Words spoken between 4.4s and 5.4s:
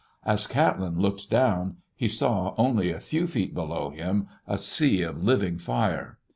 a sea of